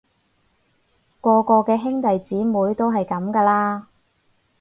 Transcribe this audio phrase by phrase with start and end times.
[1.21, 3.87] 個個嘅兄弟姊妹都係噉㗎啦